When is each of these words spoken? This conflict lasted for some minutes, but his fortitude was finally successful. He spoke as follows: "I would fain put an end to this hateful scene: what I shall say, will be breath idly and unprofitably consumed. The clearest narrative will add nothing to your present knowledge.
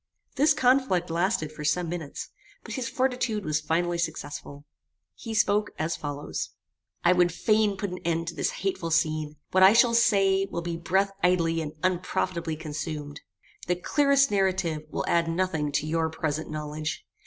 This 0.35 0.55
conflict 0.55 1.11
lasted 1.11 1.51
for 1.51 1.63
some 1.63 1.87
minutes, 1.87 2.29
but 2.63 2.73
his 2.73 2.89
fortitude 2.89 3.45
was 3.45 3.61
finally 3.61 3.99
successful. 3.99 4.65
He 5.13 5.35
spoke 5.35 5.69
as 5.77 5.95
follows: 5.95 6.49
"I 7.03 7.13
would 7.13 7.31
fain 7.31 7.77
put 7.77 7.91
an 7.91 7.99
end 7.99 8.27
to 8.29 8.33
this 8.33 8.49
hateful 8.65 8.89
scene: 8.89 9.35
what 9.51 9.61
I 9.61 9.73
shall 9.73 9.93
say, 9.93 10.47
will 10.49 10.63
be 10.63 10.75
breath 10.75 11.11
idly 11.21 11.61
and 11.61 11.73
unprofitably 11.83 12.55
consumed. 12.55 13.21
The 13.67 13.75
clearest 13.75 14.31
narrative 14.31 14.87
will 14.89 15.05
add 15.07 15.27
nothing 15.27 15.71
to 15.73 15.85
your 15.85 16.09
present 16.09 16.49
knowledge. 16.49 17.05